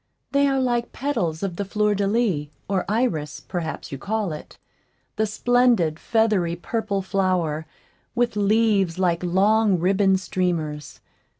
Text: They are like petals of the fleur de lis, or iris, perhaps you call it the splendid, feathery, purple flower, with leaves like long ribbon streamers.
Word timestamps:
They 0.31 0.47
are 0.47 0.59
like 0.59 0.91
petals 0.93 1.43
of 1.43 1.57
the 1.57 1.63
fleur 1.63 1.93
de 1.93 2.07
lis, 2.07 2.47
or 2.67 2.85
iris, 2.89 3.39
perhaps 3.39 3.91
you 3.91 3.99
call 3.99 4.31
it 4.33 4.57
the 5.15 5.27
splendid, 5.27 5.99
feathery, 5.99 6.55
purple 6.55 7.03
flower, 7.03 7.67
with 8.15 8.35
leaves 8.35 8.97
like 8.97 9.23
long 9.23 9.77
ribbon 9.77 10.17
streamers. 10.17 11.01